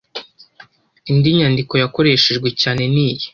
Indi 1.11 1.29
nyandiko 1.37 1.73
yakoreshejwe 1.83 2.47
cyane 2.61 2.83
niyi 2.93 3.25